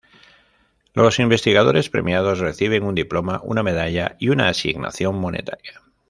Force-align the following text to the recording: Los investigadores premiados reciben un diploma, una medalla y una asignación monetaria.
Los 0.95 1.19
investigadores 1.19 1.91
premiados 1.91 2.39
reciben 2.39 2.81
un 2.85 2.95
diploma, 2.95 3.39
una 3.43 3.61
medalla 3.61 4.15
y 4.19 4.29
una 4.29 4.49
asignación 4.49 5.19
monetaria. 5.19 5.83